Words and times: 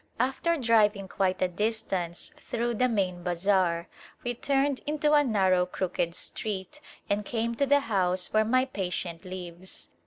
After 0.19 0.57
driving 0.57 1.07
quite 1.07 1.43
a 1.43 1.47
distance 1.47 2.31
through 2.35 2.73
the 2.73 2.89
main 2.89 3.21
bazar 3.21 3.87
we 4.23 4.33
turned 4.33 4.81
into 4.87 5.13
a 5.13 5.23
narrow 5.23 5.67
crooked 5.67 6.15
street 6.15 6.81
and 7.07 7.23
came 7.23 7.53
to 7.53 7.67
the 7.67 7.81
house 7.81 8.33
where 8.33 8.43
my 8.43 8.65
patient 8.65 9.23
lives. 9.25 9.89